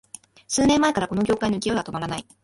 [0.47, 2.25] 数年前からこの業界の勢いは止まらない